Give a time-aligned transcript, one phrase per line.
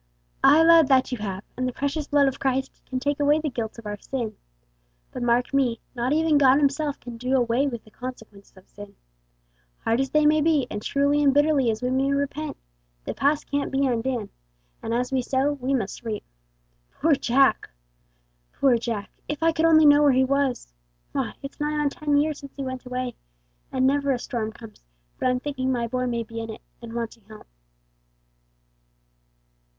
[0.43, 3.51] "Aye, lad, that you have, and the precious blood of Christ can take away the
[3.51, 4.35] guilt of our sin;
[5.11, 8.95] but, mark me, not even God Himself can do away with the consequences of sin.
[9.81, 12.57] Hard as they may be, and truly and bitterly as we may repent,
[13.05, 14.31] the past can't be undone;
[14.81, 16.23] and as we sow we must reap.
[16.89, 17.69] Poor Jack!
[18.53, 19.11] Poor Jack!
[19.27, 20.73] If I could only know where he was.
[21.11, 23.13] Why, it's nigh on ten years since he went away,
[23.71, 24.83] and never a storm comes
[25.19, 27.45] but I'm thinking my boy may be in it, and wanting help."